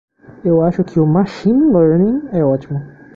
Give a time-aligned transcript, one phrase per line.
[0.43, 2.79] Eu acho que o Machine Learning é ótimo.